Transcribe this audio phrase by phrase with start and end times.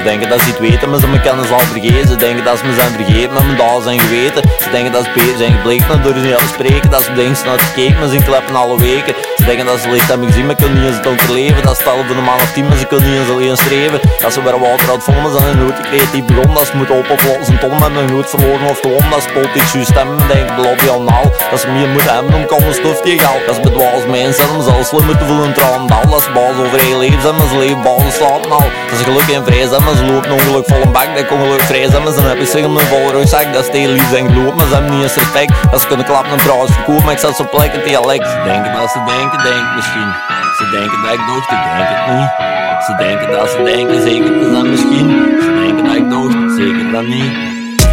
[0.00, 2.08] Ze denken dat ze het weten, maar ze me kennen ze al vergeten.
[2.08, 4.42] Ze denken dat ze me zijn vergeten, met mijn daal zijn geweten.
[4.64, 7.12] Ze denken dat ze beter zijn gebleven, maar door ze niet te spreken Dat ze
[7.12, 9.14] denken ze naar gekeken, maar ze kleppen alle weken.
[9.36, 11.76] Ze denken dat ze licht hebben gezien, maar kunnen niet eens het donker leven Dat
[11.80, 14.00] stellen voor de man of tien, maar ze kunnen niet eens alleen streven.
[14.22, 17.44] Dat ze weer water uit vonden, maar zijn nooit creatief begonnen Dat ze moeten opoplossen,
[17.44, 18.80] zijn ton met een nooit verloren of
[19.12, 21.26] Dat ze politiek juist stemmen, denken de lobby al naal.
[21.50, 23.42] Dat ze meer moeten hebben om komen stof tegen geld.
[23.46, 26.98] Dat ze bedwaals mensen om zelfs slim moeten voelen tranen Dat ze baas over heel
[26.98, 28.68] leven zijn, maar ze leven baas slapen al.
[28.88, 31.60] Dat ze geluk en vrij zijn, maar ze lopen ongeluk vol een bak Dat ongeluk
[31.60, 34.56] vrij zijn, maar ze hebben zich om een volle rugzak Dat ze tegen zijn gelopen,
[34.56, 35.52] maar ze hebben niet eens respect.
[35.70, 38.26] Dat ze kunnen klappen en trouwens verkopen, maar ik zet ze op plek en dialect.
[38.34, 40.10] Ze denken dat ze denken, denken misschien.
[40.58, 42.30] Ze denken dat ik dood, ik denk het niet.
[42.86, 45.08] Ze denken dat ze denken, zeker dat dan misschien.
[45.44, 47.32] Ze denken dat ik dood, zeker dan niet.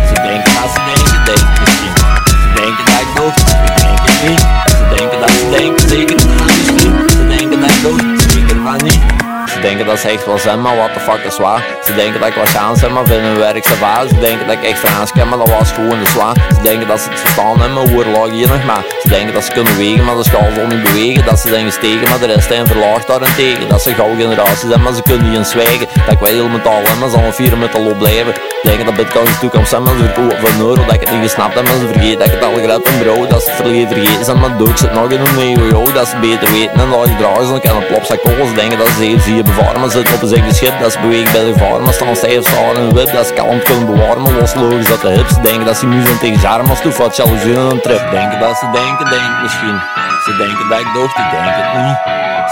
[0.09, 1.95] Ze denken dat ze denken, denken misschien.
[2.43, 3.37] Ze denken dat ik dood,
[3.67, 4.43] ik denk het niet.
[4.79, 6.93] Ze denken dat ze denken, zeker dan misschien.
[7.09, 9.26] Ze denken dat ik dood, zeker van niet
[9.57, 11.63] ze denken dat ze echt wel zijn, maar what the fuck is waar?
[11.85, 14.07] Ze denken dat ik wat chance heb, maar vinden werk ze waar.
[14.07, 16.87] Ze denken dat ik echt Frans ken, maar dat was gewoon de zwaar Ze denken
[16.87, 18.83] dat ze het verstaan hebben, hoe lag hier nog maar.
[19.01, 21.25] Ze denken dat ze kunnen wegen, maar de schaal zal niet bewegen.
[21.25, 23.69] Dat ze zijn gestegen, maar de rest zijn verlaagd daarentegen.
[23.69, 25.87] Dat ze gauw generaties zijn, maar ze kunnen niet zwijgen.
[26.05, 28.33] Dat ik wel heel metaal heb, maar zal een vieren met de blijven
[28.63, 31.21] Denken dat bitcoin de toekomst zijn, maar ze verkopen van euro Dat ik het niet
[31.21, 33.27] gesnapt heb, maar ze vergeten dat ik het al gered heb bro.
[33.27, 35.91] Dat ze het verleden vergeten zijn, maar dood zit nog in hun yo.
[35.91, 38.87] Dat ze beter weten en dat gedragen zijn, ik kan een plop Ze denken dat
[38.87, 41.53] ze heel zie bevaren, maar zitten op een zeker schip Dat ze bewegen bij de
[41.53, 44.87] gevaar, maar staan stijf staan een wip Dat ze kalm kunnen bewaren, maar was logisch
[44.87, 47.53] dat de hips denken dat ze nu zijn tegen zijn arm als toef wat jaloezie
[47.53, 49.77] in een trip Denken dat ze denken, denken misschien
[50.25, 51.97] Ze denken dat ik dood, ik denk het niet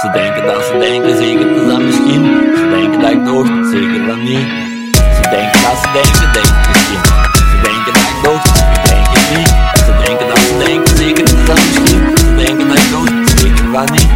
[0.02, 2.24] Ze denken dat ze denken, zeker dat dat misschien
[2.60, 4.48] Ze denken dat ik dood, zeker dan niet
[5.18, 7.04] Ze denken dat ze denken, denken misschien
[7.52, 9.52] Ze denken dat ik dood, ik denk het niet
[9.86, 13.66] Ze denken dat ze denken, zeker dat dat misschien Ze denken dat ik dood, zeker
[13.74, 14.12] van niet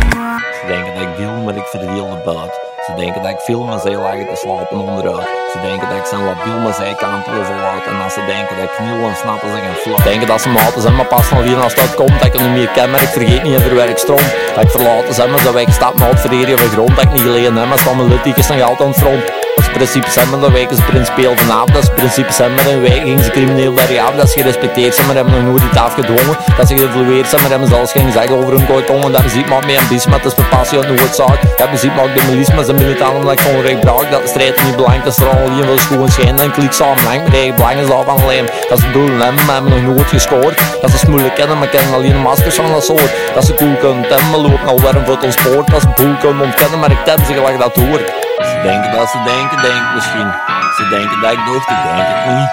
[0.57, 3.65] Ze denken dat ik deal, maar ik verdeel de buit ze denken dat ik film,
[3.65, 5.27] maar zij lagen te slapen onderuit.
[5.51, 7.85] Ze denken dat ik zijn labiel, zij kan overlaat.
[7.85, 10.03] En als ze denken dat ik kniel, dan snappen ze geen flauw.
[10.03, 12.51] Denken dat ze maten zijn, maar pas van hier als dat komt, dat ik niet
[12.51, 14.25] meer ken, maar ik vergeet niet in verwerkstroom.
[14.55, 16.95] Dat ik verlaten zijn, maar dat ik stap maar op vereren van grond.
[16.95, 19.48] Dat ik niet geleden heb, maar staan mijn littekens nog altijd aan het front.
[19.59, 21.65] Dat is principes hebben, dan wijken ze principieel vanaf.
[21.65, 24.11] Dat is principes hebben, dan wijken ze crimineel bergaf.
[24.15, 26.37] Dat ze gerespecteerd zijn, maar hebben nog nooit iets afgedwongen.
[26.57, 29.11] Dat ze geëvolueerd zijn, maar hebben zelfs geen gezegd over hun kooitongen.
[29.11, 31.39] Dat ziet maar mee ambitie, maar het is mijn passie uit noodzaak.
[31.57, 34.11] Ja, ziet maar ook de militie, maar ze militant omdat ik gewoon recht braak.
[34.11, 36.39] Dat de strijd niet belangrijk is, er al hier wil schoon schijnen.
[36.39, 38.49] En klik samen lang, maar eigen belang is al van alleen.
[38.69, 40.61] Dat ze doelen hebben, maar hebben nog nooit gescoord.
[40.81, 43.11] Dat ze moeilijk kennen, maar kennen alleen maskers van dat soort.
[43.33, 45.71] Dat ze cool kunnen temmen, lopen al warm voor het sport.
[45.71, 48.28] Dat ze boel kunnen ontkennen, maar ik tem ze gelijk dat hoort.
[48.39, 50.31] Ze denken dat ze denken, denken misschien.
[50.77, 52.49] Ze denken dat ik dood, ik denk het niet.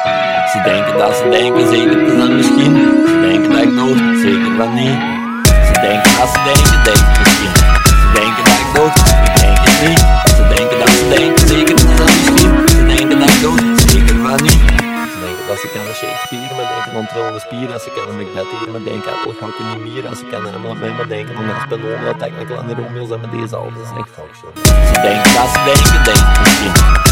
[0.52, 2.74] Ze denken dat ze denken, zeker dat dan misschien.
[3.06, 4.98] Ze denken dat ik dood, zeker van niet.
[5.68, 7.54] Ze denken dat ze denken, denken misschien.
[8.02, 8.96] Ze denken dat ik dood,
[9.28, 10.00] ik denk het niet.
[10.36, 12.35] Ze denken dat ze denken, zeker dat dan misschien.
[15.76, 17.72] Denken dat ze kunnen shake vieren, maar denken aan trillende spieren.
[17.72, 20.08] Als ze kunnen Macbeth hier, maar denken ga ik niet meer.
[20.08, 23.10] Als ze kunnen helemaal met me denken aan Aspen Home, dat technical en de Romeo's
[23.10, 23.56] en met deze.
[23.76, 24.46] Dat is echt zo.
[24.90, 27.05] Ze denken dat ze denken, denken misschien.